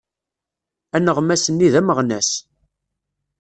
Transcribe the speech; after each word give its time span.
Aneɣmas-nni 0.95 1.67
d 1.73 1.75
ameɣnas. 1.79 2.29